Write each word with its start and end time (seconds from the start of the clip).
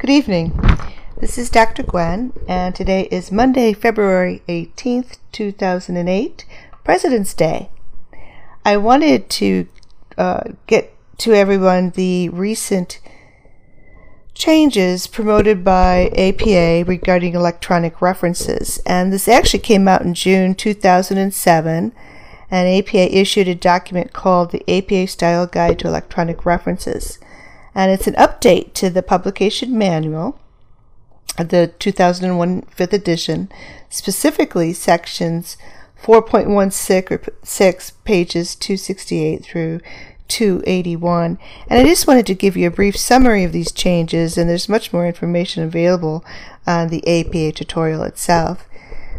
Good 0.00 0.08
evening. 0.08 0.58
This 1.18 1.36
is 1.36 1.50
Dr. 1.50 1.82
Gwen, 1.82 2.32
and 2.48 2.74
today 2.74 3.06
is 3.10 3.30
Monday, 3.30 3.74
February 3.74 4.42
18th, 4.48 5.18
2008, 5.30 6.46
President's 6.84 7.34
Day. 7.34 7.68
I 8.64 8.78
wanted 8.78 9.28
to 9.28 9.68
uh, 10.16 10.52
get 10.66 10.94
to 11.18 11.34
everyone 11.34 11.90
the 11.90 12.30
recent 12.30 12.98
changes 14.32 15.06
promoted 15.06 15.62
by 15.62 16.10
APA 16.16 16.88
regarding 16.88 17.34
electronic 17.34 18.00
references. 18.00 18.80
And 18.86 19.12
this 19.12 19.28
actually 19.28 19.60
came 19.60 19.86
out 19.86 20.00
in 20.00 20.14
June 20.14 20.54
2007. 20.54 21.92
And 22.50 22.68
APA 22.68 23.18
issued 23.18 23.48
a 23.48 23.54
document 23.54 24.14
called 24.14 24.50
the 24.50 24.64
APA 24.66 25.08
Style 25.08 25.46
Guide 25.46 25.78
to 25.80 25.88
Electronic 25.88 26.46
References. 26.46 27.18
And 27.74 27.90
it's 27.90 28.06
an 28.06 28.14
update 28.14 28.72
to 28.74 28.90
the 28.90 29.02
publication 29.02 29.76
manual, 29.76 30.38
the 31.38 31.72
2001 31.78 32.62
fifth 32.62 32.92
edition, 32.92 33.50
specifically 33.88 34.72
sections 34.72 35.56
4.16 36.02 37.10
or 37.10 37.32
6 37.42 37.90
pages 38.04 38.54
268 38.54 39.44
through 39.44 39.80
281. 40.28 41.38
And 41.68 41.78
I 41.78 41.84
just 41.88 42.06
wanted 42.06 42.26
to 42.26 42.34
give 42.34 42.56
you 42.56 42.68
a 42.68 42.72
brief 42.72 42.96
summary 42.96 43.44
of 43.44 43.52
these 43.52 43.72
changes, 43.72 44.38
and 44.38 44.48
there's 44.48 44.68
much 44.68 44.92
more 44.92 45.06
information 45.06 45.62
available 45.62 46.24
on 46.66 46.88
the 46.88 47.06
APA 47.06 47.52
tutorial 47.52 48.02
itself. 48.02 48.66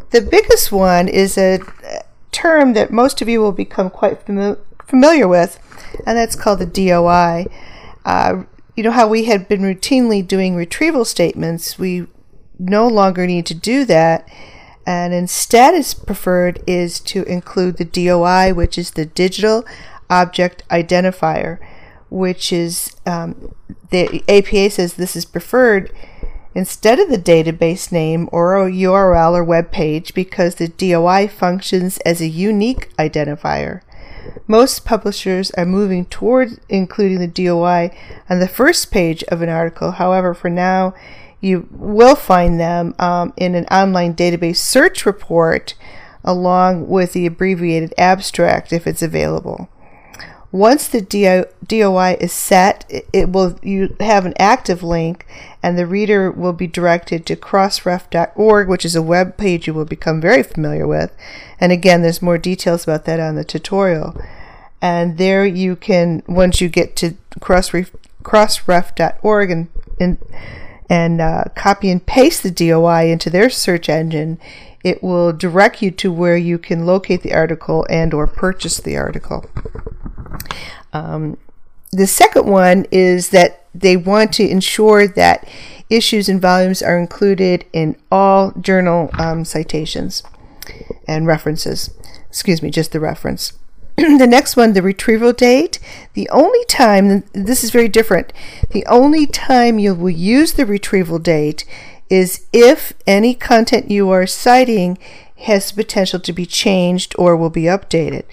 The 0.09 0.21
biggest 0.21 0.71
one 0.71 1.07
is 1.07 1.37
a 1.37 1.59
term 2.31 2.73
that 2.73 2.91
most 2.91 3.21
of 3.21 3.29
you 3.29 3.41
will 3.41 3.51
become 3.51 3.89
quite 3.89 4.25
fami- 4.25 4.57
familiar 4.87 5.27
with, 5.27 5.59
and 6.05 6.17
that's 6.17 6.35
called 6.35 6.59
the 6.59 6.65
DOI. 6.65 7.45
Uh, 8.05 8.43
you 8.75 8.83
know 8.83 8.91
how 8.91 9.07
we 9.07 9.25
had 9.25 9.47
been 9.47 9.61
routinely 9.61 10.25
doing 10.25 10.55
retrieval 10.55 11.05
statements, 11.05 11.77
we 11.77 12.07
no 12.57 12.87
longer 12.87 13.27
need 13.27 13.45
to 13.47 13.53
do 13.53 13.85
that. 13.85 14.27
And 14.85 15.13
instead, 15.13 15.73
is 15.73 15.93
preferred 15.93 16.63
is 16.65 16.99
to 17.01 17.23
include 17.23 17.77
the 17.77 17.85
DOI, 17.85 18.53
which 18.53 18.77
is 18.77 18.91
the 18.91 19.05
digital 19.05 19.63
object 20.09 20.63
identifier, 20.69 21.59
which 22.09 22.51
is 22.51 22.95
um, 23.05 23.55
the 23.91 24.23
APA 24.27 24.71
says 24.71 24.95
this 24.95 25.15
is 25.15 25.25
preferred 25.25 25.93
instead 26.53 26.99
of 26.99 27.09
the 27.09 27.17
database 27.17 27.91
name 27.91 28.27
or 28.31 28.57
a 28.57 28.71
URL 28.71 29.33
or 29.33 29.43
web 29.43 29.71
page 29.71 30.13
because 30.13 30.55
the 30.55 30.67
DOI 30.67 31.27
functions 31.27 31.97
as 31.99 32.21
a 32.21 32.27
unique 32.27 32.93
identifier. 32.97 33.81
Most 34.47 34.85
publishers 34.85 35.51
are 35.51 35.65
moving 35.65 36.05
toward 36.05 36.59
including 36.69 37.19
the 37.19 37.27
DOI 37.27 37.95
on 38.29 38.39
the 38.39 38.47
first 38.47 38.91
page 38.91 39.23
of 39.25 39.41
an 39.41 39.49
article. 39.49 39.91
However, 39.91 40.33
for 40.33 40.49
now, 40.49 40.93
you 41.39 41.67
will 41.71 42.15
find 42.15 42.59
them 42.59 42.93
um, 42.99 43.33
in 43.35 43.55
an 43.55 43.65
online 43.65 44.13
database 44.13 44.57
search 44.57 45.05
report 45.05 45.73
along 46.23 46.87
with 46.87 47.13
the 47.13 47.25
abbreviated 47.25 47.93
abstract 47.97 48.71
if 48.71 48.85
it's 48.85 49.01
available. 49.01 49.67
Once 50.51 50.89
the 50.89 51.47
DOI 51.65 52.17
is 52.19 52.33
set, 52.33 52.85
it 53.13 53.29
will 53.29 53.57
you 53.63 53.95
have 54.01 54.25
an 54.25 54.33
active 54.37 54.83
link, 54.83 55.25
and 55.63 55.77
the 55.77 55.85
reader 55.85 56.29
will 56.29 56.51
be 56.51 56.67
directed 56.67 57.25
to 57.25 57.37
crossref.org, 57.37 58.67
which 58.67 58.83
is 58.83 58.95
a 58.95 59.01
web 59.01 59.37
page 59.37 59.65
you 59.65 59.73
will 59.73 59.85
become 59.85 60.19
very 60.19 60.43
familiar 60.43 60.85
with. 60.85 61.15
And 61.59 61.71
again, 61.71 62.01
there's 62.01 62.21
more 62.21 62.37
details 62.37 62.83
about 62.83 63.05
that 63.05 63.19
on 63.19 63.35
the 63.35 63.45
tutorial. 63.45 64.19
And 64.81 65.17
there 65.17 65.45
you 65.45 65.77
can, 65.77 66.21
once 66.27 66.59
you 66.59 66.67
get 66.67 66.97
to 66.97 67.15
crossref, 67.39 67.91
crossref.org 68.23 69.51
and, 69.51 69.69
and, 70.01 70.17
and 70.89 71.21
uh, 71.21 71.45
copy 71.55 71.89
and 71.89 72.05
paste 72.05 72.43
the 72.43 72.51
DOI 72.51 73.09
into 73.09 73.29
their 73.29 73.49
search 73.49 73.87
engine, 73.87 74.37
it 74.83 75.01
will 75.01 75.31
direct 75.31 75.81
you 75.81 75.91
to 75.91 76.11
where 76.11 76.35
you 76.35 76.57
can 76.57 76.85
locate 76.85 77.21
the 77.21 77.33
article 77.33 77.85
and 77.89 78.13
or 78.13 78.27
purchase 78.27 78.77
the 78.77 78.97
article. 78.97 79.45
Um, 80.93 81.37
the 81.91 82.07
second 82.07 82.45
one 82.45 82.85
is 82.91 83.29
that 83.29 83.65
they 83.73 83.97
want 83.97 84.33
to 84.33 84.47
ensure 84.47 85.07
that 85.07 85.47
issues 85.89 86.29
and 86.29 86.41
volumes 86.41 86.81
are 86.81 86.97
included 86.97 87.65
in 87.73 87.95
all 88.11 88.51
journal 88.51 89.09
um, 89.19 89.43
citations 89.43 90.23
and 91.07 91.27
references. 91.27 91.89
Excuse 92.29 92.61
me, 92.61 92.69
just 92.69 92.93
the 92.93 92.99
reference. 92.99 93.53
the 93.97 94.27
next 94.27 94.55
one, 94.55 94.73
the 94.73 94.81
retrieval 94.81 95.33
date. 95.33 95.79
The 96.13 96.29
only 96.29 96.63
time, 96.65 97.23
this 97.33 97.63
is 97.63 97.71
very 97.71 97.89
different, 97.89 98.31
the 98.71 98.85
only 98.85 99.27
time 99.27 99.79
you 99.79 99.93
will 99.93 100.09
use 100.09 100.53
the 100.53 100.65
retrieval 100.65 101.19
date 101.19 101.65
is 102.09 102.45
if 102.51 102.93
any 103.05 103.33
content 103.33 103.91
you 103.91 104.09
are 104.09 104.27
citing 104.27 104.97
has 105.39 105.71
the 105.71 105.83
potential 105.83 106.19
to 106.19 106.33
be 106.33 106.45
changed 106.45 107.15
or 107.17 107.35
will 107.35 107.49
be 107.49 107.63
updated. 107.63 108.23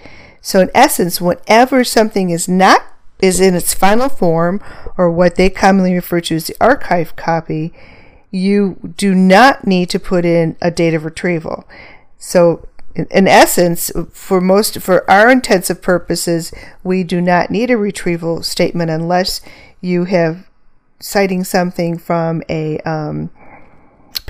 So 0.40 0.60
in 0.60 0.70
essence, 0.74 1.20
whenever 1.20 1.84
something 1.84 2.30
is 2.30 2.48
not 2.48 2.82
is 3.20 3.40
in 3.40 3.54
its 3.54 3.74
final 3.74 4.08
form, 4.08 4.62
or 4.96 5.10
what 5.10 5.34
they 5.34 5.50
commonly 5.50 5.94
refer 5.94 6.20
to 6.20 6.36
as 6.36 6.46
the 6.46 6.56
archive 6.60 7.16
copy, 7.16 7.72
you 8.30 8.92
do 8.96 9.14
not 9.14 9.66
need 9.66 9.90
to 9.90 9.98
put 9.98 10.24
in 10.24 10.56
a 10.62 10.70
date 10.70 10.94
of 10.94 11.04
retrieval. 11.04 11.66
So 12.16 12.68
in, 12.94 13.28
essence, 13.28 13.90
for 14.12 14.40
most 14.40 14.80
for 14.80 15.08
our 15.10 15.30
intensive 15.30 15.82
purposes, 15.82 16.52
we 16.82 17.04
do 17.04 17.20
not 17.20 17.50
need 17.50 17.70
a 17.70 17.76
retrieval 17.76 18.42
statement 18.42 18.90
unless 18.90 19.40
you 19.80 20.04
have 20.04 20.48
citing 21.00 21.44
something 21.44 21.96
from 21.96 22.42
a 22.48 22.78
um, 22.80 23.30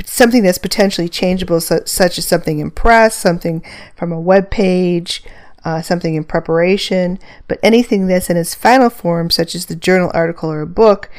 something 0.04 0.42
that's 0.42 0.58
potentially 0.58 1.08
changeable, 1.08 1.60
such 1.60 2.18
as 2.18 2.26
something 2.26 2.58
in 2.58 2.70
press, 2.70 3.16
something 3.16 3.64
from 3.97 4.12
a 4.12 4.20
web 4.20 4.50
page, 4.50 5.22
uh, 5.64 5.82
something 5.82 6.14
in 6.14 6.24
preparation, 6.24 7.19
but 7.46 7.58
anything 7.62 8.06
that's 8.06 8.30
in 8.30 8.36
its 8.36 8.54
final 8.54 8.91
form, 8.91 9.30
such 9.30 9.54
as 9.54 9.66
the 9.66 9.76
journal 9.76 10.10
article 10.14 10.50
or 10.50 10.60
a 10.60 10.66
book, 10.66 11.10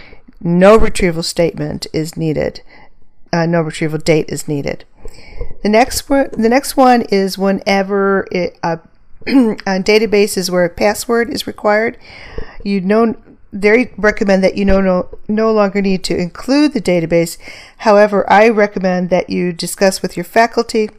no 0.42 0.78
retrieval 0.78 1.24
statement 1.24 1.88
is 1.94 2.16
needed. 2.16 2.62
Uh, 3.32 3.46
no 3.46 3.62
retrieval 3.62 4.00
date 4.00 4.30
is 4.30 4.48
needed. 4.48 4.86
The 5.64 5.70
next 5.70 6.10
one, 6.10 6.30
the 6.32 6.50
next 6.50 6.78
one 6.78 7.04
is 7.04 7.38
whenever 7.38 8.28
it, 8.32 8.58
uh, 8.64 8.78
on 9.28 9.84
databases 9.84 10.50
where 10.50 10.66
a 10.66 10.70
password 10.70 11.30
is 11.30 11.46
required, 11.46 11.98
you 12.64 12.82
know 12.82 13.16
they 13.52 13.92
recommend 13.98 14.44
that 14.44 14.56
you 14.56 14.64
no, 14.64 14.80
no, 14.80 15.18
no 15.28 15.52
longer 15.52 15.82
need 15.82 16.04
to 16.04 16.18
include 16.18 16.74
the 16.74 16.82
database. 16.82 17.38
However, 17.78 18.30
I 18.32 18.50
recommend 18.50 19.10
that 19.10 19.30
you 19.30 19.52
discuss 19.54 20.02
with 20.02 20.16
your 20.16 20.24
faculty 20.24 20.90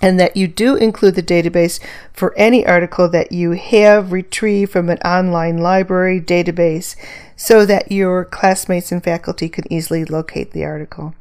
and 0.00 0.18
that 0.18 0.36
you 0.36 0.48
do 0.48 0.76
include 0.76 1.14
the 1.14 1.22
database 1.22 1.78
for 2.12 2.36
any 2.36 2.66
article 2.66 3.08
that 3.08 3.32
you 3.32 3.52
have 3.52 4.12
retrieved 4.12 4.72
from 4.72 4.88
an 4.88 4.98
online 4.98 5.58
library 5.58 6.20
database 6.20 6.96
so 7.36 7.66
that 7.66 7.92
your 7.92 8.24
classmates 8.24 8.90
and 8.90 9.04
faculty 9.04 9.48
can 9.48 9.70
easily 9.72 10.04
locate 10.04 10.52
the 10.52 10.64
article. 10.64 11.14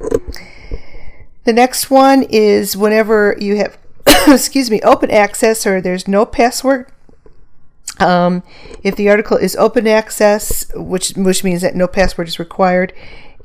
The 1.44 1.54
next 1.54 1.90
one 1.90 2.24
is 2.24 2.78
whenever 2.78 3.36
you 3.40 3.58
have, 3.58 3.78
excuse 4.28 4.70
me, 4.70 4.82
open 4.82 5.12
access 5.12 5.66
or 5.66 5.82
there's 5.82 6.08
no 6.08 6.26
password. 6.26 6.88
Um, 8.00 8.44
if 8.82 8.96
the 8.96 9.10
article 9.10 9.36
is 9.36 9.58
open 9.58 9.86
access, 9.88 10.72
which 10.74 11.10
which 11.18 11.44
means 11.44 11.62
that 11.64 11.76
no 11.76 11.86
password 11.86 12.30
is 12.30 12.40
required, 12.40 12.94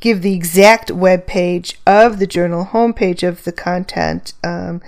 give 0.00 0.22
the 0.22 0.34
exact 0.34 0.92
web 0.92 1.26
page 1.26 1.78
of 1.86 2.18
the 2.18 2.26
journal 2.26 2.66
homepage 2.66 3.26
of 3.26 3.42
the 3.44 3.52
content. 3.52 4.34
Um, 4.44 4.80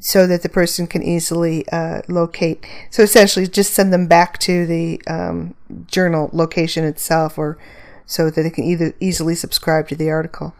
so 0.00 0.26
that 0.26 0.42
the 0.42 0.48
person 0.48 0.86
can 0.86 1.02
easily 1.02 1.68
uh, 1.70 2.02
locate. 2.08 2.64
So 2.90 3.02
essentially, 3.02 3.46
just 3.46 3.74
send 3.74 3.92
them 3.92 4.06
back 4.06 4.38
to 4.40 4.66
the 4.66 5.02
um, 5.06 5.54
journal 5.86 6.30
location 6.32 6.84
itself, 6.84 7.38
or 7.38 7.58
so 8.06 8.30
that 8.30 8.40
they 8.42 8.50
can 8.50 8.64
either 8.64 8.94
easily 9.00 9.34
subscribe 9.34 9.88
to 9.88 9.96
the 9.96 10.10
article. 10.10 10.54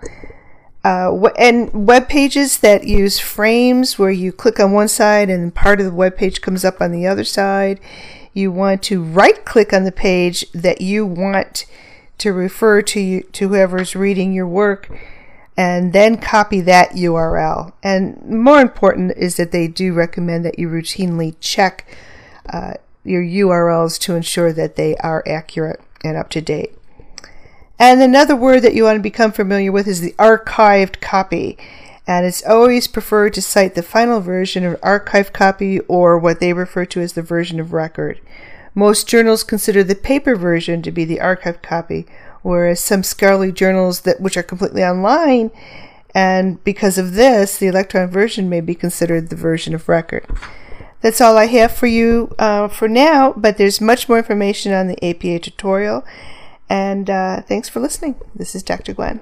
Uh, 0.85 1.29
and 1.39 1.87
web 1.87 2.09
pages 2.09 2.59
that 2.59 2.85
use 2.85 3.19
frames 3.19 3.99
where 3.99 4.11
you 4.11 4.33
click 4.33 4.61
on 4.61 4.73
one 4.73 4.89
side 4.89 5.29
and 5.29 5.55
part 5.55 5.81
of 5.81 5.87
the 5.87 5.93
web 5.93 6.17
page 6.17 6.41
comes 6.41 6.65
up 6.65 6.81
on 6.81 6.93
the 6.93 7.07
other 7.07 7.25
side. 7.25 7.81
You 8.33 8.53
want 8.53 8.83
to 8.85 9.03
right 9.03 9.45
click 9.45 9.73
on 9.73 9.85
the 9.85 9.93
page 9.93 10.51
that 10.53 10.81
you 10.81 11.05
want 11.05 11.67
to 12.19 12.33
refer 12.33 12.83
to 12.83 13.01
you, 13.01 13.23
to 13.23 13.49
whoever's 13.49 13.97
reading 13.97 14.33
your 14.33 14.47
work 14.47 14.89
and 15.59 15.93
then 15.93 16.17
copy 16.17 16.61
that 16.61 16.93
URL. 16.93 17.73
And 17.83 18.23
more 18.23 18.61
important 18.61 19.13
is 19.17 19.37
that 19.39 19.51
they 19.51 19.67
do 19.67 19.93
recommend 19.93 20.45
that 20.45 20.57
you 20.57 20.69
routinely 20.69 21.35
check 21.41 21.85
uh, 22.49 22.75
your 23.03 23.23
URLs 23.23 23.99
to 24.03 24.15
ensure 24.15 24.53
that 24.53 24.77
they 24.77 24.95
are 24.99 25.25
accurate 25.27 25.81
and 26.05 26.17
up 26.17 26.31
to 26.31 26.41
date. 26.41 26.77
And 27.77 28.01
another 28.01 28.37
word 28.37 28.61
that 28.61 28.75
you 28.75 28.85
want 28.85 28.99
to 28.99 29.03
become 29.03 29.33
familiar 29.33 29.73
with 29.73 29.89
is 29.89 30.01
the 30.01 30.13
archived 30.13 31.01
copy. 31.01 31.59
And 32.07 32.25
it's 32.25 32.45
always 32.45 32.87
preferred 32.87 33.35
to 33.35 33.43
cite 33.43 33.75
the 33.75 33.83
final 33.83 34.21
version 34.21 34.65
of 34.65 34.81
archived 34.81 35.33
copy 35.33 35.81
or 35.81 36.17
what 36.17 36.39
they 36.39 36.53
refer 36.53 36.85
to 36.87 37.01
as 37.01 37.15
the 37.15 37.23
version 37.23 37.59
of 37.59 37.73
record. 37.73 38.21
Most 38.77 39.09
journals 39.09 39.43
consider 39.43 39.83
the 39.83 39.97
paper 39.97 40.37
version 40.37 40.83
to 40.83 40.93
be 40.93 41.05
the 41.05 41.19
archived 41.19 41.63
copy, 41.63 42.07
whereas 42.49 42.83
some 42.83 43.03
scholarly 43.03 43.53
journals 43.53 44.01
that 44.01 44.21
which 44.21 44.37
are 44.37 44.43
completely 44.43 44.83
online, 44.83 45.51
and 46.15 46.63
because 46.65 46.97
of 46.97 47.13
this, 47.13 47.59
the 47.59 47.67
electronic 47.67 48.11
version 48.11 48.49
may 48.49 48.63
be 48.63 48.75
considered 48.75 49.29
the 49.29 49.37
version 49.37 49.75
of 49.75 49.89
record. 49.89 50.27
That's 51.03 51.21
all 51.21 51.37
I 51.37 51.47
have 51.47 51.73
for 51.73 51.87
you 51.87 52.35
uh, 52.39 52.69
for 52.69 52.89
now, 52.89 53.35
but 53.37 53.59
there's 53.59 53.81
much 53.81 54.09
more 54.09 54.19
information 54.19 54.73
on 54.73 54.89
the 54.89 55.05
APA 55.05 55.41
tutorial. 55.41 56.05
And 56.69 57.09
uh, 57.09 57.43
thanks 57.43 57.69
for 57.69 57.81
listening. 57.81 58.17
This 58.35 58.55
is 58.55 58.63
Dr. 58.63 58.95
Gwen. 58.95 59.21